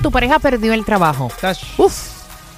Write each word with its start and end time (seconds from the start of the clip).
Tu 0.00 0.10
pareja 0.10 0.38
perdió 0.38 0.72
el 0.72 0.84
trabajo. 0.84 1.30
Uf, 1.76 1.94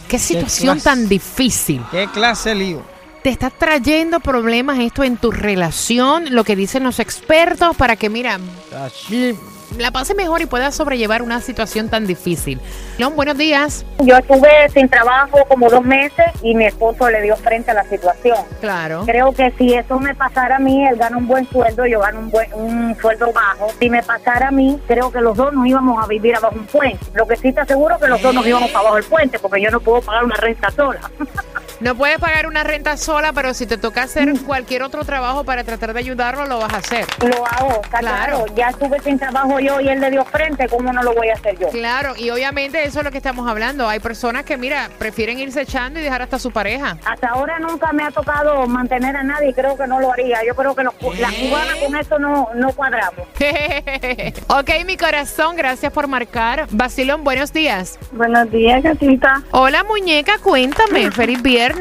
qué 0.09 0.19
situación 0.19 0.81
tan 0.81 1.09
difícil. 1.09 1.83
¿Qué 1.91 2.09
clase 2.13 2.55
lío? 2.55 2.83
¿Te 3.23 3.31
está 3.31 3.49
trayendo 3.49 4.21
problemas 4.21 4.79
esto 4.79 5.03
en 5.03 5.17
tu 5.17 5.31
relación? 5.31 6.35
Lo 6.35 6.45
que 6.45 6.57
dicen 6.57 6.85
los 6.85 7.01
expertos 7.01 7.75
para 7.75 7.97
que, 7.97 8.11
mira, 8.11 8.39
la 9.79 9.91
pase 9.91 10.15
mejor 10.15 10.41
y 10.41 10.47
pueda 10.47 10.71
sobrellevar 10.71 11.23
una 11.23 11.41
situación 11.41 11.89
tan 11.89 12.07
difícil. 12.07 12.61
León, 12.99 13.15
buenos 13.17 13.37
días. 13.37 13.85
Yo 14.01 14.17
estuve 14.17 14.69
sin 14.73 14.89
trabajo 14.89 15.45
como 15.49 15.69
dos 15.69 15.85
meses 15.85 16.27
y 16.43 16.55
mi 16.55 16.67
esposo 16.67 17.09
le 17.11 17.23
dio 17.23 17.37
frente 17.37 17.71
a 17.71 17.75
la 17.75 17.85
situación. 17.85 18.39
Claro. 18.61 19.05
Creo 19.05 19.33
que 19.33 19.53
si 19.59 19.75
eso 19.75 19.99
me 19.99 20.15
pasara 20.15 20.57
a 20.57 20.59
mí, 20.59 20.87
él 20.87 20.97
gana 20.97 21.17
un 21.17 21.27
buen 21.27 21.49
sueldo, 21.49 21.87
yo 21.87 22.01
gano 22.01 22.21
un, 22.21 22.31
buen, 22.31 22.53
un 22.55 22.97
sueldo 22.97 23.33
bajo. 23.33 23.69
Si 23.79 23.91
me 23.91 24.03
pasara 24.03 24.49
a 24.49 24.51
mí, 24.51 24.79
creo 24.87 25.11
que 25.11 25.21
los 25.21 25.37
dos 25.37 25.53
nos 25.53 25.67
íbamos 25.67 26.03
a 26.03 26.07
vivir 26.07 26.37
abajo 26.37 26.55
un 26.57 26.67
puente. 26.67 27.05
Lo 27.15 27.27
que 27.27 27.37
sí 27.37 27.53
te 27.53 27.61
aseguro 27.61 27.99
que 27.99 28.09
los 28.09 28.21
dos 28.23 28.35
nos 28.35 28.47
íbamos 28.47 28.71
para 28.71 28.81
abajo 28.81 28.99
el 28.99 29.05
puente, 29.05 29.39
porque 29.39 29.61
yo 29.61 29.71
no 29.71 29.81
puedo 29.81 30.03
pagar 30.03 30.25
una 30.25 30.37
renta 30.37 30.71
sola. 30.71 31.01
No 31.85 31.95
puedes 31.95 32.19
pagar 32.19 32.47
una 32.47 32.65
renta 32.65 32.97
sola, 32.97 33.35
pero 33.35 33.53
si 33.53 33.67
te 33.67 33.77
toca 33.77 34.05
hacer 34.05 34.33
cualquier 34.47 34.83
otro 34.83 35.05
trabajo 35.05 35.45
para 35.45 35.65
tratar 35.65 35.93
de 35.93 35.99
ayudarlo, 35.99 36.47
lo 36.47 36.59
vas 36.61 36.73
a 36.73 36.79
hacer. 36.79 37.05
Lo 37.21 37.47
hago, 37.47 37.83
está 37.83 37.99
Claro. 37.99 38.45
claro. 38.45 38.55
Ya 38.57 38.69
estuve 38.71 39.01
sin 39.01 39.19
trabajo 39.19 39.61
yo 39.61 39.83
y 39.83 39.91
él 39.91 40.01
le 40.01 40.11
dio 40.11 40.25
frente, 40.25 40.67
¿cómo 40.67 40.95
no 40.95 41.03
lo 41.03 41.13
voy 41.13 41.29
a 41.29 41.35
hacer 41.35 41.59
yo? 41.59 41.69
Claro, 41.69 42.15
y 42.17 42.31
obviamente 42.31 42.83
eso 42.85 43.01
es 43.01 43.05
lo 43.05 43.11
que 43.11 43.19
estamos 43.19 43.47
hablando. 43.47 43.87
Hay 43.87 44.01
personas 44.01 44.45
que, 44.45 44.57
mira, 44.57 44.89
prefieren 44.99 45.39
irse 45.39 45.61
echando 45.61 46.01
y 46.01 46.03
dejar 46.03 46.23
hasta 46.23 46.39
su 46.39 46.53
pareja. 46.53 46.97
Hasta 47.05 47.29
ahora 47.29 47.59
nunca 47.59 47.93
me 47.93 48.03
ha 48.05 48.11
tocado 48.11 48.67
mantener 48.67 49.15
a 49.15 49.23
nadie 49.23 49.51
y 49.51 49.53
creo 49.53 49.77
que 49.77 49.87
no 49.87 50.01
lo 50.01 50.11
haría. 50.11 50.39
Yo 50.47 50.55
creo 50.55 50.75
que 50.75 50.85
los, 50.85 50.95
las 51.21 51.35
cubanas 51.35 51.77
con 51.85 51.97
eso 51.97 52.19
no, 52.19 52.49
no 52.55 52.73
cuadramos. 52.73 53.29
ok, 54.49 54.71
mi 54.87 54.97
corazón, 54.97 55.55
gracias 55.55 55.93
por 55.93 56.09
marcar. 56.09 56.67
Basilón, 56.71 57.25
buenos 57.25 57.53
días. 57.53 57.99
Buenos 58.13 58.51
días, 58.51 58.83
gatita. 58.83 59.43
Hola, 59.51 59.85
muñeca, 59.85 60.39
cuéntame. 60.39 61.11
Feliz 61.11 61.43
viernes. 61.43 61.74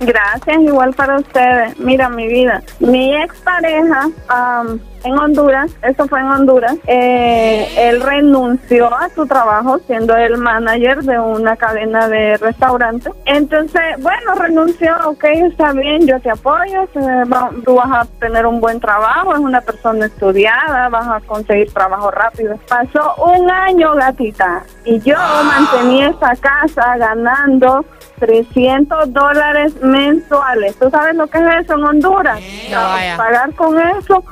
Gracias, 0.00 0.60
igual 0.60 0.92
para 0.94 1.18
ustedes. 1.18 1.78
Mira, 1.78 2.08
mi 2.08 2.26
vida. 2.28 2.62
Mi 2.78 3.14
expareja 3.16 4.08
am, 4.28 4.80
en 5.02 5.18
Honduras, 5.18 5.70
eso 5.82 6.06
fue 6.08 6.20
en 6.20 6.26
Honduras, 6.26 6.76
eh, 6.86 7.66
él 7.88 8.02
renunció 8.02 8.94
a 8.94 9.08
su 9.08 9.26
trabajo 9.26 9.78
siendo 9.86 10.14
el 10.14 10.36
manager 10.36 10.98
de 11.02 11.18
una 11.18 11.56
cadena 11.56 12.06
de 12.06 12.36
restaurantes. 12.36 13.10
Entonces, 13.24 13.80
bueno, 14.00 14.34
renunció, 14.34 14.94
ok, 15.06 15.24
está 15.24 15.72
bien, 15.72 16.06
yo 16.06 16.20
te 16.20 16.30
apoyo, 16.30 16.86
va- 17.32 17.50
tú 17.64 17.76
vas 17.76 17.90
a 17.90 18.04
tener 18.18 18.44
un 18.44 18.60
buen 18.60 18.78
trabajo, 18.78 19.32
es 19.32 19.38
una 19.40 19.62
persona 19.62 20.04
estudiada, 20.04 20.90
vas 20.90 21.06
a 21.08 21.20
conseguir 21.26 21.72
trabajo 21.72 22.10
rápido. 22.10 22.58
Pasó 22.68 23.14
un 23.24 23.50
año, 23.50 23.94
gatita, 23.94 24.64
y 24.84 25.00
yo 25.00 25.16
mantenía 25.44 26.08
esa 26.10 26.36
casa 26.36 26.98
ganando 26.98 27.86
300 28.20 29.12
dólares 29.12 29.74
mensuales. 29.82 30.76
¿Tú 30.78 30.88
sabes 30.90 31.16
lo 31.16 31.26
que 31.26 31.38
es 31.38 31.64
eso 31.64 31.74
en 31.74 31.84
Honduras? 31.84 32.40
No, 32.70 32.76
vaya. 32.76 33.16
Pagar 33.16 33.54
con 33.54 33.80
eso, 33.80 34.22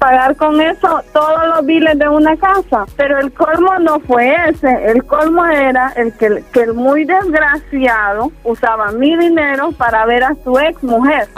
pagar 0.00 0.34
con 0.36 0.60
eso 0.60 1.00
todos 1.12 1.46
los 1.54 1.64
biles 1.66 1.96
de 1.98 2.08
una 2.08 2.36
casa. 2.36 2.86
Pero 2.96 3.18
el 3.20 3.30
colmo 3.32 3.78
no 3.78 4.00
fue 4.00 4.34
ese. 4.48 4.86
El 4.86 5.04
colmo 5.04 5.44
era 5.46 5.92
el 5.96 6.12
que, 6.16 6.42
que 6.52 6.62
el 6.62 6.74
muy 6.74 7.04
desgraciado 7.04 8.32
usaba 8.42 8.90
mi 8.92 9.16
dinero 9.16 9.70
para 9.72 10.04
ver 10.06 10.24
a 10.24 10.34
su 10.42 10.58
ex 10.58 10.82
mujer. 10.82 11.28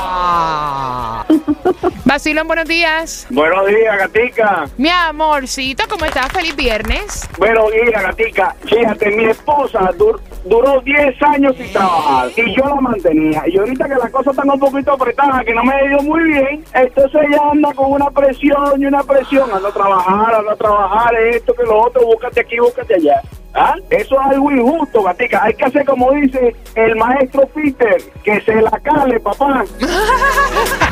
Ah. 0.00 1.24
Basilón, 2.04 2.46
buenos 2.46 2.66
días. 2.66 3.26
Buenos 3.30 3.66
días, 3.66 3.98
gatica. 3.98 4.64
Mi 4.78 4.88
amorcito, 4.88 5.84
¿cómo 5.90 6.04
estás? 6.06 6.28
Feliz 6.32 6.56
viernes. 6.56 7.28
Buenos 7.38 7.70
días, 7.70 8.02
gatica. 8.02 8.54
Fíjate, 8.64 9.10
mi 9.10 9.24
esposa 9.26 9.80
dur- 9.98 10.18
duró 10.46 10.80
10 10.80 11.22
años 11.22 11.54
sin 11.56 11.70
trabajar 11.70 12.28
y 12.34 12.56
yo 12.56 12.64
la 12.66 12.76
mantenía. 12.80 13.42
Y 13.46 13.58
ahorita 13.58 13.86
que 13.88 13.94
las 13.96 14.10
cosas 14.10 14.32
están 14.32 14.48
un 14.50 14.58
poquito 14.58 14.92
apretadas, 14.92 15.44
que 15.44 15.52
no 15.54 15.62
me 15.64 15.74
ha 15.74 15.84
ido 15.84 16.00
muy 16.02 16.22
bien, 16.24 16.64
entonces 16.74 17.20
ella 17.28 17.40
anda 17.50 17.72
con 17.74 17.92
una 17.92 18.10
presión 18.10 18.80
y 18.80 18.86
una 18.86 19.02
presión. 19.02 19.50
A 19.52 19.70
trabajar, 19.72 20.34
anda 20.34 20.52
a 20.52 20.56
trabajar, 20.56 21.14
esto 21.14 21.54
que 21.54 21.62
lo 21.64 21.82
otro, 21.82 22.06
búscate 22.06 22.40
aquí, 22.40 22.58
búscate 22.58 22.94
allá. 22.94 23.22
¿Ah? 23.54 23.74
Eso 23.90 24.14
es 24.20 24.26
algo 24.26 24.50
injusto, 24.50 25.02
gatica. 25.02 25.42
Hay 25.42 25.54
que 25.54 25.64
hacer 25.64 25.84
como 25.84 26.12
dice 26.12 26.54
el 26.74 26.96
maestro 26.96 27.46
Peter, 27.48 27.96
que 28.22 28.40
se 28.42 28.54
la 28.60 28.70
cale, 28.70 29.18
papá. 29.20 29.64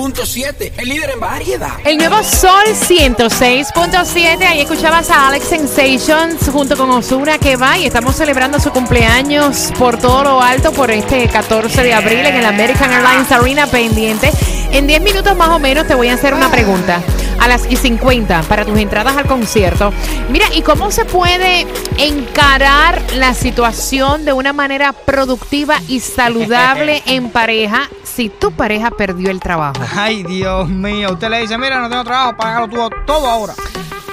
El 0.00 0.06
nuevo 0.08 0.24
Sol 0.24 0.54
106.7, 0.54 0.72
el 0.78 0.88
líder 0.88 1.10
en 1.10 1.20
variedad. 1.20 1.72
El 1.84 1.98
nuevo 1.98 2.22
Sol 2.22 2.64
106.7. 2.68 4.46
Ahí 4.46 4.60
escuchabas 4.62 5.10
a 5.10 5.28
Alex 5.28 5.44
Sensations 5.44 6.48
junto 6.50 6.74
con 6.74 6.90
Osuna 6.90 7.36
que 7.36 7.56
va 7.56 7.76
y 7.76 7.84
estamos 7.84 8.16
celebrando 8.16 8.58
su 8.58 8.70
cumpleaños 8.70 9.70
por 9.78 9.98
todo 9.98 10.24
lo 10.24 10.40
alto 10.40 10.72
por 10.72 10.90
este 10.90 11.28
14 11.28 11.82
de 11.82 11.92
abril 11.92 12.20
en 12.20 12.36
el 12.36 12.46
American 12.46 12.90
Airlines 12.90 13.30
Arena 13.30 13.66
pendiente. 13.66 14.30
En 14.72 14.86
10 14.86 15.02
minutos 15.02 15.36
más 15.36 15.50
o 15.50 15.58
menos 15.58 15.86
te 15.86 15.94
voy 15.94 16.08
a 16.08 16.14
hacer 16.14 16.32
una 16.32 16.50
pregunta. 16.50 17.02
A 17.40 17.48
las 17.48 17.70
y 17.70 17.76
50 17.76 18.42
para 18.42 18.64
tus 18.64 18.78
entradas 18.78 19.16
al 19.16 19.26
concierto. 19.26 19.92
Mira, 20.30 20.46
¿y 20.54 20.62
cómo 20.62 20.90
se 20.90 21.04
puede 21.04 21.66
encarar 21.98 23.02
la 23.14 23.34
situación 23.34 24.24
de 24.24 24.32
una 24.32 24.52
manera 24.52 24.92
productiva 24.92 25.80
y 25.88 26.00
saludable 26.00 27.02
en 27.06 27.30
pareja 27.30 27.88
si 28.04 28.28
tu 28.28 28.52
pareja 28.52 28.90
perdió 28.90 29.30
el 29.30 29.40
trabajo? 29.40 29.80
Ay, 29.96 30.22
Dios 30.22 30.68
mío. 30.68 31.12
Usted 31.12 31.30
le 31.30 31.40
dice, 31.40 31.56
mira, 31.58 31.80
no 31.80 31.88
tengo 31.88 32.04
trabajo, 32.04 32.36
págalo 32.36 32.68
tú 32.68 32.96
todo 33.06 33.26
ahora. 33.26 33.54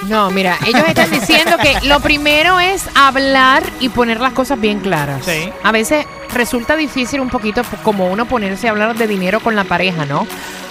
No, 0.08 0.30
mira, 0.30 0.56
ellos 0.66 0.82
están 0.86 1.10
diciendo 1.10 1.56
que 1.58 1.86
lo 1.86 2.00
primero 2.00 2.58
es 2.60 2.84
hablar 2.94 3.62
y 3.78 3.90
poner 3.90 4.20
las 4.20 4.32
cosas 4.32 4.58
bien 4.58 4.80
claras. 4.80 5.24
Sí. 5.24 5.50
A 5.62 5.70
veces 5.70 6.06
resulta 6.32 6.76
difícil 6.76 7.20
un 7.20 7.28
poquito 7.28 7.62
como 7.82 8.06
uno 8.06 8.26
ponerse 8.26 8.68
a 8.68 8.70
hablar 8.70 8.96
de 8.96 9.06
dinero 9.06 9.40
con 9.40 9.54
la 9.54 9.64
pareja, 9.64 10.06
¿no? 10.06 10.26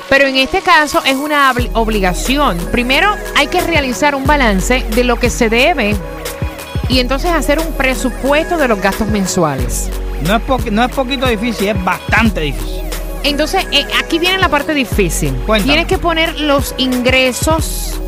Pero 0.09 0.25
en 0.27 0.37
este 0.37 0.61
caso 0.61 1.01
es 1.05 1.15
una 1.15 1.51
obli- 1.53 1.69
obligación. 1.73 2.57
Primero 2.71 3.09
hay 3.35 3.47
que 3.47 3.61
realizar 3.61 4.15
un 4.15 4.25
balance 4.25 4.85
de 4.95 5.03
lo 5.03 5.17
que 5.17 5.29
se 5.29 5.49
debe 5.49 5.95
y 6.89 6.99
entonces 6.99 7.31
hacer 7.31 7.59
un 7.59 7.73
presupuesto 7.73 8.57
de 8.57 8.67
los 8.69 8.79
gastos 8.81 9.07
mensuales. 9.09 9.89
No 10.25 10.35
es, 10.37 10.41
poqui- 10.43 10.71
no 10.71 10.83
es 10.85 10.91
poquito 10.91 11.27
difícil, 11.27 11.67
es 11.69 11.83
bastante 11.83 12.39
difícil. 12.41 12.83
Entonces, 13.23 13.65
eh, 13.71 13.85
aquí 14.01 14.19
viene 14.19 14.37
la 14.37 14.47
parte 14.47 14.73
difícil. 14.73 15.33
Cuéntame. 15.45 15.73
Tienes 15.73 15.87
que 15.87 15.97
poner 15.97 16.39
los 16.39 16.73
ingresos 16.77 17.99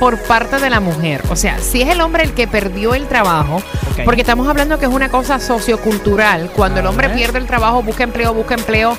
por 0.00 0.18
parte 0.24 0.58
de 0.58 0.68
la 0.68 0.80
mujer. 0.80 1.22
O 1.30 1.36
sea, 1.36 1.58
si 1.60 1.82
es 1.82 1.88
el 1.88 2.00
hombre 2.00 2.24
el 2.24 2.32
que 2.32 2.48
perdió 2.48 2.94
el 2.94 3.06
trabajo, 3.06 3.62
porque 4.04 4.22
estamos 4.22 4.48
hablando 4.48 4.78
que 4.78 4.86
es 4.86 4.92
una 4.92 5.08
cosa 5.08 5.38
sociocultural. 5.38 6.50
Cuando 6.50 6.80
el 6.80 6.86
hombre 6.86 7.08
pierde 7.10 7.38
el 7.38 7.46
trabajo, 7.46 7.82
busca 7.82 8.02
empleo, 8.04 8.34
busca 8.34 8.54
empleo, 8.54 8.98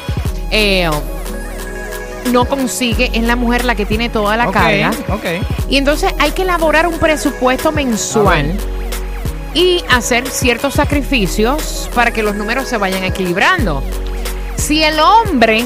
eh, 0.50 0.90
no 2.32 2.46
consigue, 2.46 3.10
es 3.14 3.24
la 3.24 3.36
mujer 3.36 3.66
la 3.66 3.76
que 3.76 3.86
tiene 3.86 4.10
toda 4.10 4.38
la 4.38 4.52
carga. 4.52 4.92
Y 5.70 5.78
entonces 5.78 6.14
hay 6.20 6.32
que 6.32 6.44
elaborar 6.44 6.88
un 6.88 7.00
presupuesto 7.00 7.72
mensual 7.72 8.58
y 9.54 9.84
hacer 9.90 10.28
ciertos 10.28 10.76
sacrificios 10.76 11.90
para 11.96 12.12
que 12.12 12.24
los 12.24 12.36
números 12.36 12.68
se 12.68 12.78
vayan 12.78 13.04
equilibrando. 13.04 13.84
Si 14.56 14.84
el 14.84 15.00
hombre 15.00 15.66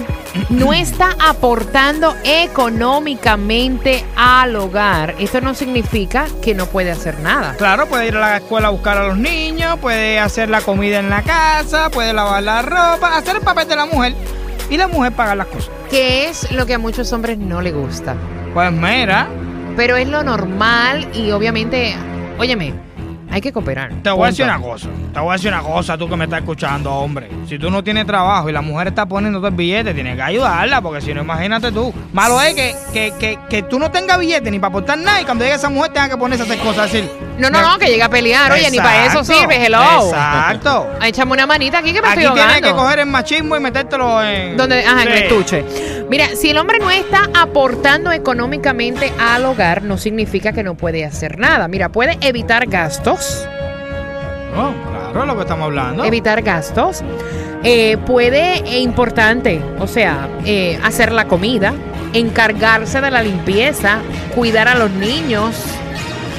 no 0.49 0.73
está 0.73 1.15
aportando 1.19 2.15
económicamente 2.23 4.05
al 4.15 4.55
hogar, 4.55 5.15
esto 5.19 5.41
no 5.41 5.53
significa 5.53 6.27
que 6.41 6.53
no 6.53 6.67
puede 6.67 6.91
hacer 6.91 7.19
nada. 7.19 7.55
Claro, 7.57 7.87
puede 7.87 8.07
ir 8.07 8.15
a 8.15 8.19
la 8.19 8.37
escuela 8.37 8.67
a 8.67 8.71
buscar 8.71 8.97
a 8.97 9.07
los 9.07 9.17
niños, 9.17 9.77
puede 9.79 10.19
hacer 10.19 10.49
la 10.49 10.61
comida 10.61 10.99
en 10.99 11.09
la 11.09 11.23
casa, 11.23 11.89
puede 11.89 12.13
lavar 12.13 12.43
la 12.43 12.61
ropa, 12.61 13.17
hacer 13.17 13.37
el 13.37 13.41
papel 13.41 13.67
de 13.67 13.75
la 13.75 13.85
mujer 13.85 14.13
y 14.71 14.77
la 14.77 14.87
mujer 14.87 15.11
pagar 15.11 15.37
las 15.37 15.47
cosas. 15.47 15.69
Que 15.89 16.29
es 16.29 16.51
lo 16.51 16.65
que 16.65 16.73
a 16.73 16.79
muchos 16.79 17.11
hombres 17.13 17.37
no 17.37 17.61
le 17.61 17.71
gusta. 17.71 18.15
Pues 18.53 18.71
mira, 18.71 19.27
Pero 19.75 19.97
es 19.97 20.07
lo 20.07 20.23
normal 20.23 21.07
y 21.13 21.31
obviamente, 21.31 21.95
óyeme, 22.39 22.73
Hay 23.29 23.39
que 23.39 23.53
cooperar. 23.53 23.93
Te 24.03 24.09
voy 24.09 24.23
a 24.23 24.27
decir 24.27 24.43
una 24.43 24.59
cosa, 24.59 24.89
te 25.13 25.19
voy 25.21 25.29
a 25.29 25.33
decir 25.33 25.53
una 25.53 25.61
cosa, 25.61 25.97
tú 25.97 26.09
que 26.09 26.17
me 26.17 26.25
estás 26.25 26.39
escuchando, 26.39 26.91
hombre. 26.91 27.29
Si 27.47 27.57
tú 27.57 27.69
no 27.71 27.81
tienes 27.81 28.05
trabajo 28.05 28.49
y 28.49 28.51
la 28.51 28.61
mujer 28.61 28.87
está 28.87 29.05
poniendo 29.05 29.45
el 29.47 29.53
billete, 29.53 29.93
tienes 29.93 30.17
que 30.17 30.21
ayudarla, 30.21 30.81
porque 30.81 30.99
si 30.99 31.13
no, 31.13 31.21
imagínate 31.21 31.71
tú. 31.71 31.93
Malo 32.11 32.41
es 32.41 32.53
que, 32.53 32.75
que, 32.91 33.13
que, 33.17 33.39
que 33.49 33.63
tú 33.63 33.79
no 33.79 33.89
tengas 33.89 34.19
billete 34.19 34.51
ni 34.51 34.59
para 34.59 34.69
aportar 34.69 34.97
nada 34.97 35.21
y 35.21 35.25
cuando 35.25 35.45
llegue 35.45 35.55
esa 35.55 35.69
mujer 35.69 35.93
tenga 35.93 36.09
que 36.09 36.17
ponerse 36.17 36.43
a 36.43 36.45
hacer 36.45 36.59
cosas, 36.59 36.91
decir... 36.91 37.09
No, 37.41 37.49
no, 37.49 37.61
no, 37.61 37.77
que 37.79 37.87
llegue 37.87 38.03
a 38.03 38.09
pelear. 38.09 38.51
Oye, 38.51 38.69
ni 38.71 38.77
para 38.77 39.05
eso 39.07 39.19
Exacto, 39.19 39.41
sirve, 39.41 39.65
hello. 39.65 39.81
Exacto. 40.05 40.87
Échame 41.03 41.31
una 41.33 41.45
manita 41.47 41.79
aquí 41.79 41.91
que 41.93 42.01
me 42.01 42.07
Aquí 42.07 42.19
estoy 42.21 42.35
tienes 42.35 42.55
ahogando. 42.55 42.67
que 42.67 42.73
coger 42.83 42.99
el 42.99 43.05
machismo 43.07 43.57
y 43.57 43.59
metértelo 43.59 44.23
en... 44.23 44.55
Donde, 44.57 44.85
ajá, 44.85 45.03
en 45.03 45.07
el 45.09 45.17
Sí. 45.17 45.23
estuche. 45.23 45.65
Mira, 46.09 46.27
si 46.35 46.49
el 46.51 46.57
hombre 46.57 46.79
no 46.79 46.89
está 46.91 47.29
aportando 47.33 48.11
económicamente 48.11 49.11
al 49.19 49.45
hogar, 49.45 49.81
no 49.83 49.97
significa 49.97 50.51
que 50.53 50.63
no 50.63 50.75
puede 50.75 51.03
hacer 51.05 51.37
nada. 51.39 51.67
Mira, 51.67 51.89
puede 51.89 52.17
evitar 52.21 52.67
gastos, 52.67 53.47
No, 54.55 54.73
claro, 54.91 55.21
es 55.21 55.27
lo 55.27 55.35
que 55.35 55.41
estamos 55.41 55.65
hablando. 55.65 56.03
evitar 56.03 56.41
gastos. 56.41 57.01
Eh, 57.63 57.97
puede, 58.05 58.55
e 58.69 58.79
importante, 58.79 59.61
o 59.79 59.87
sea, 59.87 60.27
eh, 60.45 60.79
hacer 60.83 61.11
la 61.11 61.25
comida, 61.25 61.73
encargarse 62.13 62.99
de 63.01 63.11
la 63.11 63.21
limpieza, 63.21 63.99
cuidar 64.35 64.67
a 64.67 64.75
los 64.75 64.91
niños. 64.91 65.55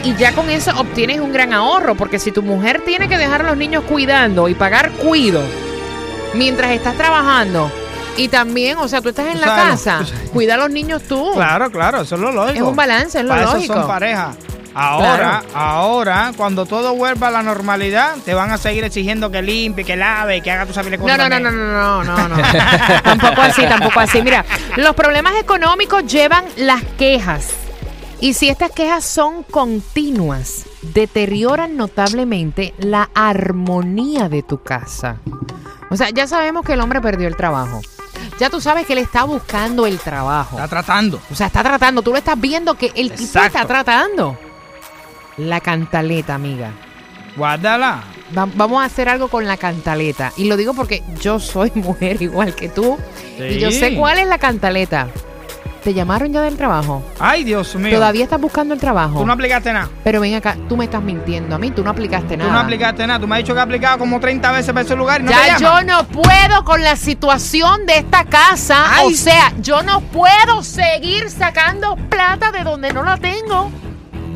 Y 0.05 0.15
ya 0.17 0.33
con 0.33 0.51
eso 0.51 0.73
obtienes 0.79 1.21
un 1.21 1.33
gran 1.33 1.53
ahorro, 1.53 1.95
porque 1.95 2.19
si 2.19 2.33
tu 2.33 2.43
mujer 2.43 2.83
tiene 2.85 3.09
que 3.09 3.17
dejar 3.19 3.43
a 3.43 3.45
los 3.45 3.57
niños 3.57 3.85
cuidando 3.89 4.49
y 4.49 4.55
pagar 4.55 4.91
cuido 4.93 5.41
mientras 6.35 6.73
estás 6.73 6.97
trabajando, 6.97 7.71
y 8.17 8.29
también, 8.29 8.79
o 8.79 8.89
sea, 8.89 9.01
tú 9.01 9.09
estás 9.11 9.27
en 9.29 9.41
la 9.41 9.47
Claro. 9.47 9.71
casa, 9.71 10.01
cuida 10.33 10.55
a 10.55 10.57
los 10.59 10.71
niños 10.71 11.03
tú. 11.09 11.33
Claro, 11.35 11.71
claro, 11.71 12.01
eso 12.03 12.17
es 12.17 12.21
lo 12.21 12.33
lógico. 12.33 12.57
Es 12.57 12.63
un 12.63 12.77
balance, 12.77 13.19
es 13.19 13.25
lo 13.25 13.31
Para 13.31 13.43
eso 13.45 13.55
lógico. 13.55 13.75
son 13.75 13.87
pareja. 13.87 14.33
Ahora, 14.75 15.17
Claro. 15.17 15.47
ahora, 15.55 16.33
cuando 16.37 16.65
todo 16.67 16.95
vuelva 16.95 17.29
a 17.29 17.31
la 17.31 17.43
normalidad, 17.43 18.17
te 18.25 18.33
van 18.35 18.51
a 18.51 18.59
seguir 18.59 18.83
exigiendo 18.85 19.31
que 19.31 19.41
limpie, 19.43 19.85
que 19.85 19.97
lave, 19.97 20.41
que 20.41 20.51
haga 20.51 20.65
tu 20.67 20.73
sabile 20.73 20.97
No, 20.99 21.17
no, 21.17 21.29
no, 21.29 21.39
no, 21.41 21.51
no, 21.51 22.05
no, 22.05 22.17
no, 22.17 22.29
no. 22.29 22.37
tampoco 23.05 23.43
así, 23.43 23.63
tampoco 23.67 24.01
así. 24.01 24.21
Mira, 24.23 24.45
los 24.77 24.95
problemas 24.95 25.35
económicos 25.39 26.05
llevan 26.07 26.45
las 26.57 26.83
quejas. 26.99 27.49
Y 28.23 28.35
si 28.35 28.49
estas 28.49 28.71
quejas 28.71 29.05
son 29.05 29.43
continuas, 29.43 30.65
deterioran 30.83 31.77
notablemente 31.77 32.73
la 32.79 33.11
armonía 33.15 34.29
de 34.29 34.43
tu 34.45 34.63
casa. 34.63 35.17
O 35.91 35.97
sea, 35.97 36.11
ya 36.11 36.27
sabemos 36.29 36.65
que 36.65 36.75
el 36.75 36.81
hombre 36.81 37.01
perdió 37.01 37.27
el 37.27 37.35
trabajo. 37.37 37.81
Ya 38.39 38.49
tú 38.49 38.61
sabes 38.61 38.87
que 38.87 38.93
él 38.93 39.01
está 39.01 39.25
buscando 39.25 39.87
el 39.87 39.99
trabajo. 39.99 40.57
Está 40.57 40.69
tratando. 40.69 41.21
O 41.31 41.35
sea, 41.35 41.49
está 41.49 41.65
tratando. 41.65 42.01
Tú 42.03 42.13
lo 42.13 42.17
estás 42.19 42.41
viendo 42.41 42.75
que 42.75 42.93
el 42.95 43.11
tipo 43.13 43.41
está 43.41 43.65
tratando. 43.67 44.39
La 45.37 45.61
cantaleta, 45.61 46.35
amiga. 46.37 46.71
Guárdala. 47.37 48.05
Va- 48.39 48.49
vamos 48.55 48.83
a 48.83 48.87
hacer 48.87 49.09
algo 49.09 49.29
con 49.29 49.47
la 49.47 49.57
cantaleta. 49.57 50.33
Y 50.37 50.45
lo 50.45 50.57
digo 50.57 50.75
porque 50.75 51.03
yo 51.21 51.41
soy 51.41 51.73
mujer 51.75 52.23
igual 52.23 52.55
que 52.55 52.69
tú. 52.69 52.97
Y 53.39 53.59
yo 53.59 53.71
sé 53.73 53.97
cuál 53.97 54.19
es 54.21 54.29
la 54.29 54.39
cantaleta. 54.39 55.09
¿Te 55.83 55.95
llamaron 55.95 56.33
ya 56.33 56.43
del 56.43 56.57
trabajo? 56.57 57.03
Ay, 57.19 57.43
Dios 57.43 57.75
mío. 57.75 57.93
Todavía 57.97 58.23
estás 58.23 58.41
buscando 58.41 58.73
el 58.73 58.79
trabajo. 58.79 59.19
Tú 59.19 59.27
no 59.27 59.33
aplicaste 59.33 59.73
nada. 59.73 59.89
Pero 60.05 60.21
ven 60.21 60.35
acá, 60.37 60.57
tú 60.69 60.77
me 60.77 60.85
estás 60.85 61.03
mintiendo 61.03 61.57
a 61.57 61.59
mí, 61.59 61.73
tú 61.73 61.83
no 61.83 61.91
aplicaste 61.91 62.35
Tú 62.37 62.39
nada. 62.39 62.53
no 62.53 62.59
aplicaste 62.61 63.05
nada. 63.05 63.19
Tú 63.19 63.27
me 63.27 63.35
has 63.35 63.43
dicho 63.43 63.53
que 63.53 63.59
has 63.61 63.67
aplicado 63.67 63.99
como 63.99 64.21
30 64.21 64.53
veces 64.53 64.69
para 64.73 64.83
ese 64.83 64.95
lugar 64.95 65.21
y 65.21 65.25
no 65.25 65.31
te 65.33 65.37
ya 65.37 65.59
yo 65.59 65.83
no 65.83 66.05
puedo 66.05 66.65
con 66.65 66.83
la 66.83 66.95
situación 66.95 67.85
de 67.87 67.99
esta 67.99 68.25
casa. 68.25 68.85
Ay. 68.95 69.13
O 69.13 69.17
sea, 69.17 69.53
yo 69.61 69.83
no 69.83 70.01
puedo 70.01 70.63
seguir 70.63 71.29
sacando 71.31 71.97
plata 72.09 72.53
de 72.53 72.63
donde 72.63 72.93
no 72.93 73.03
la 73.03 73.17
tengo. 73.17 73.71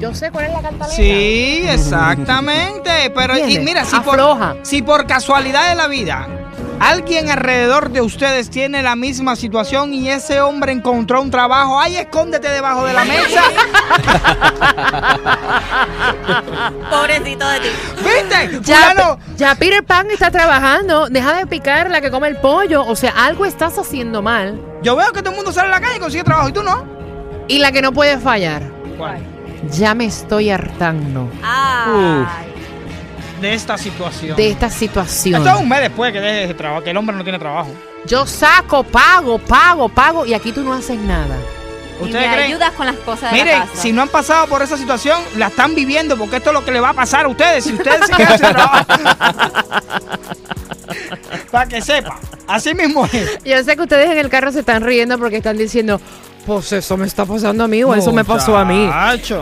Yo 0.01 0.15
sé 0.15 0.31
cuál 0.33 0.47
es 0.47 0.53
la 0.53 0.63
cantaleta. 0.63 0.97
Sí, 0.97 1.63
exactamente. 1.69 2.91
Pero 3.15 3.35
mira, 3.63 3.85
si 3.85 3.97
Afloja. 3.97 4.55
por, 4.55 4.67
si 4.67 4.83
por 4.83 5.07
casualidad 5.07 5.69
de 5.71 5.75
la 5.77 5.87
vida 5.87 6.27
alguien 6.81 7.31
alrededor 7.31 7.91
de 7.91 8.01
ustedes 8.01 8.51
tiene 8.51 8.83
la 8.83 8.97
misma 8.97 9.37
situación 9.37 9.95
y 9.95 10.11
ese 10.11 10.41
hombre 10.41 10.73
encontró 10.73 11.23
un 11.23 11.31
trabajo, 11.31 11.79
ay, 11.79 11.97
escóndete 11.97 12.49
debajo 12.49 12.85
de 12.85 12.93
la 12.93 13.05
mesa. 13.05 13.43
Pobrecito 16.91 17.49
de 17.49 17.61
ti. 17.61 17.69
¿Viste? 17.97 18.61
Ya, 18.63 18.91
Fulano, 18.91 19.19
ya 19.37 19.55
Peter 19.55 19.85
Pan 19.85 20.11
está 20.11 20.31
trabajando. 20.31 21.09
Deja 21.09 21.35
de 21.35 21.47
picar 21.47 21.91
la 21.91 22.01
que 22.01 22.11
come 22.11 22.29
el 22.29 22.37
pollo. 22.37 22.85
O 22.85 22.97
sea, 22.97 23.13
algo 23.17 23.45
estás 23.45 23.79
haciendo 23.79 24.23
mal. 24.23 24.61
yo 24.83 24.97
veo 24.97 25.13
que 25.13 25.21
todo 25.21 25.31
el 25.31 25.37
mundo 25.37 25.53
sale 25.53 25.69
a 25.69 25.73
la 25.73 25.81
calle 25.81 25.97
y 25.97 26.01
consigue 26.01 26.25
trabajo 26.25 26.49
y 26.49 26.53
tú 26.53 26.63
no. 26.63 26.85
Y 27.49 27.59
la 27.59 27.73
que 27.73 27.83
no 27.83 27.93
puede 27.93 28.19
fallar. 28.19 28.63
¿Cuál? 28.97 29.19
Ya 29.73 29.95
me 29.95 30.05
estoy 30.05 30.51
hartando 30.51 31.29
Ay. 31.43 32.55
De 33.41 33.53
esta 33.55 33.77
situación. 33.77 34.37
de 34.37 34.51
esta 34.51 34.71
situación. 34.71 35.43
Esto 35.43 35.57
es 35.57 35.63
un 35.63 35.69
mes 35.69 35.81
después 35.81 36.13
que 36.13 36.21
deje 36.21 36.47
de 36.49 36.55
trabajo, 36.55 36.83
que 36.83 36.91
el 36.91 36.97
hombre 36.97 37.15
no 37.17 37.23
tiene 37.23 37.39
trabajo. 37.39 37.69
Yo 38.07 38.25
saco, 38.27 38.83
pago, 38.85 39.39
pago, 39.39 39.89
pago 39.89 40.25
y 40.27 40.33
aquí 40.35 40.53
tú 40.53 40.63
no 40.63 40.73
haces 40.73 40.99
nada. 40.99 41.37
Y 41.99 42.05
¿Ustedes 42.05 42.29
me 42.29 42.35
creen? 42.35 42.51
ayudas 42.53 42.71
con 42.73 42.87
las 42.87 42.97
cosas 42.97 43.33
de 43.33 43.39
Miren, 43.39 43.59
la 43.61 43.65
casa. 43.67 43.81
si 43.83 43.93
no 43.93 44.03
han 44.03 44.09
pasado 44.09 44.47
por 44.49 44.61
esa 44.63 44.77
situación, 44.77 45.19
la 45.37 45.47
están 45.49 45.75
viviendo 45.75 46.17
porque 46.17 46.37
esto 46.37 46.51
es 46.51 46.55
lo 46.55 46.65
que 46.65 46.71
le 46.73 46.81
va 46.81 46.91
a 46.91 46.95
pasar 46.95 47.25
a 47.25 47.29
ustedes 47.29 47.65
si 47.65 47.73
ustedes 47.75 48.07
se 48.07 48.13
quedan 48.13 48.39
sin 48.39 48.49
trabajo. 48.49 48.85
Para 51.51 51.67
que 51.67 51.81
sepa. 51.81 52.19
Así 52.47 52.75
mismo 52.75 53.07
es. 53.13 53.39
Yo 53.45 53.63
sé 53.65 53.77
que 53.77 53.83
ustedes 53.83 54.11
en 54.11 54.19
el 54.19 54.29
carro 54.29 54.53
se 54.53 54.61
están 54.61 54.83
riendo 54.85 55.19
porque 55.19 55.37
están 55.39 55.57
diciendo, 55.57 56.01
pues 56.47 56.73
eso 56.73 56.97
me 56.97 57.07
está 57.07 57.25
pasando 57.25 57.65
a 57.65 57.69
mí 57.69 57.83
o 57.83 57.95
eso 57.95 58.13
me 58.13 58.25
pasó 58.25 58.57
a 58.57 58.65
mí. 58.65 58.89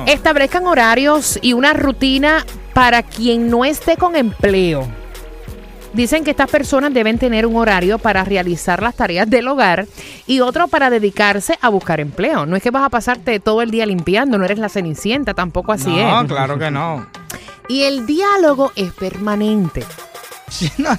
Establezcan 0.06 0.66
horarios 0.66 1.38
y 1.42 1.52
una 1.52 1.72
rutina 1.72 2.44
para 2.74 3.02
quien 3.02 3.48
no 3.48 3.64
esté 3.64 3.96
con 3.96 4.16
empleo. 4.16 4.86
Dicen 5.94 6.24
que 6.24 6.32
estas 6.32 6.50
personas 6.50 6.92
deben 6.92 7.18
tener 7.18 7.46
un 7.46 7.54
horario 7.54 7.98
para 7.98 8.24
realizar 8.24 8.82
las 8.82 8.96
tareas 8.96 9.30
del 9.30 9.46
hogar 9.46 9.86
y 10.26 10.40
otro 10.40 10.66
para 10.66 10.90
dedicarse 10.90 11.56
a 11.62 11.68
buscar 11.68 12.00
empleo. 12.00 12.46
No 12.46 12.56
es 12.56 12.62
que 12.64 12.72
vas 12.72 12.82
a 12.82 12.90
pasarte 12.90 13.38
todo 13.38 13.62
el 13.62 13.70
día 13.70 13.86
limpiando, 13.86 14.36
no 14.36 14.44
eres 14.44 14.58
la 14.58 14.68
cenicienta, 14.68 15.34
tampoco 15.34 15.70
así 15.70 15.90
no, 15.90 16.22
es. 16.22 16.26
claro 16.26 16.58
que 16.58 16.68
no. 16.72 17.06
Y 17.68 17.84
el 17.84 18.06
diálogo 18.06 18.72
es 18.74 18.92
permanente. 18.92 19.84
Sí, 20.48 20.70
no. 20.78 20.98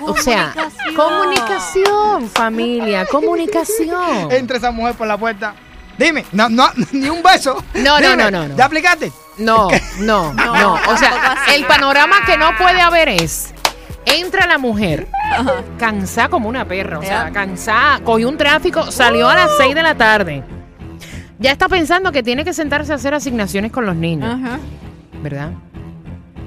O 0.00 0.16
sea, 0.16 0.54
comunicación, 0.94 2.28
familia, 2.28 3.06
comunicación. 3.06 4.30
Entra 4.30 4.58
esa 4.58 4.70
mujer 4.70 4.94
por 4.94 5.06
la 5.06 5.16
puerta. 5.16 5.54
Dime, 5.96 6.26
no, 6.32 6.50
no, 6.50 6.68
ni 6.92 7.08
un 7.08 7.22
beso. 7.22 7.64
No, 7.74 7.98
no, 8.00 8.14
no, 8.14 8.30
no, 8.30 8.48
no. 8.48 8.56
¿Ya 8.56 8.66
aplicaste? 8.66 9.10
No, 9.38 9.68
no, 10.00 10.32
no. 10.32 10.74
O 10.88 10.96
sea, 10.96 11.36
el 11.54 11.64
panorama 11.66 12.16
que 12.26 12.36
no 12.36 12.50
puede 12.58 12.80
haber 12.80 13.08
es, 13.08 13.52
entra 14.06 14.46
la 14.46 14.58
mujer, 14.58 15.08
cansada 15.78 16.28
como 16.28 16.48
una 16.48 16.64
perra, 16.64 16.98
o 16.98 17.02
sea, 17.02 17.30
cansada, 17.32 18.00
cogió 18.00 18.28
un 18.28 18.36
tráfico, 18.36 18.90
salió 18.90 19.28
a 19.28 19.34
las 19.34 19.50
6 19.58 19.74
de 19.74 19.82
la 19.82 19.94
tarde. 19.94 20.42
Ya 21.38 21.52
está 21.52 21.68
pensando 21.68 22.12
que 22.12 22.22
tiene 22.22 22.44
que 22.44 22.54
sentarse 22.54 22.92
a 22.92 22.94
hacer 22.96 23.12
asignaciones 23.12 23.70
con 23.70 23.84
los 23.84 23.94
niños, 23.94 24.38
Ajá. 24.42 24.58
¿verdad? 25.22 25.50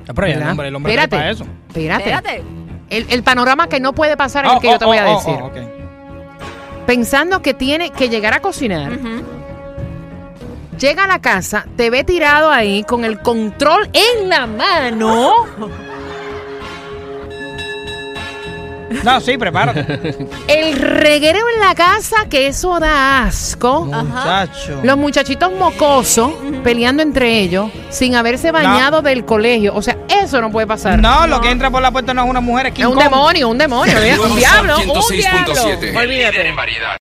Pero 0.07 0.25
ya 0.27 0.33
el 0.33 0.39
¿Verdad? 0.39 0.51
hombre, 0.51 0.67
el 0.69 0.75
hombre 0.75 0.93
Espérate, 0.93 1.15
para 1.17 1.29
eso. 1.29 1.45
espérate. 1.67 2.03
Espérate. 2.11 2.43
El, 2.89 3.05
el 3.11 3.21
panorama 3.21 3.67
que 3.69 3.79
no 3.79 3.93
puede 3.93 4.17
pasar 4.17 4.45
es 4.45 4.51
el 4.51 4.57
Oh, 4.57 4.59
que 4.61 4.67
yo 4.69 4.75
oh, 4.75 4.79
te 4.79 4.85
voy 4.85 4.97
a 4.97 5.05
oh, 5.07 5.11
oh, 5.13 5.17
decir. 5.19 5.35
oh. 5.39 6.85
Pensando 6.87 7.43
que 7.43 7.53
tiene 7.53 7.91
que 7.91 8.09
llegar 8.09 8.33
a 8.33 8.39
cocinar, 8.39 8.93
Ujú. 8.93 9.21
Llega 10.79 11.03
a 11.03 11.07
la 11.07 11.19
casa, 11.19 11.65
te 11.75 11.89
ve 11.89 12.03
tirado 12.03 12.49
ahí 12.49 12.83
con 12.83 13.05
el 13.05 13.19
control 13.19 13.89
en 13.93 14.29
la 14.29 14.47
mano. 14.47 15.45
No, 19.03 19.21
sí, 19.21 19.37
prepárate. 19.37 20.27
El 20.47 20.73
reguero 20.75 21.39
en 21.53 21.61
la 21.61 21.75
casa, 21.75 22.25
que 22.27 22.47
eso 22.47 22.79
da 22.79 23.23
asco. 23.23 23.85
Muchacho. 23.85 24.81
Los 24.83 24.97
muchachitos 24.97 25.51
mocosos 25.51 26.33
peleando 26.63 27.03
entre 27.03 27.39
ellos 27.39 27.69
sin 27.91 28.15
haberse 28.15 28.51
bañado 28.51 29.03
del 29.03 29.25
colegio. 29.25 29.75
O 29.75 29.81
sea, 29.83 29.95
eso 30.23 30.41
no 30.41 30.49
puede 30.49 30.65
pasar. 30.65 30.99
No, 30.99 31.27
lo 31.27 31.39
que 31.39 31.51
entra 31.51 31.69
por 31.69 31.83
la 31.83 31.91
puerta 31.91 32.15
no 32.15 32.23
es 32.23 32.29
una 32.31 32.41
mujer, 32.41 32.67
es 32.67 32.73
King 32.73 32.81
es 32.81 32.87
un 32.87 32.95
Kong. 32.95 33.03
demonio, 33.03 33.49
un 33.49 33.57
demonio, 33.59 33.93
un 34.27 34.35
diablo, 34.35 34.77
un 34.79 34.87
106.7. 34.87 35.79
diablo. 36.07 36.55
Variedad. 36.55 36.97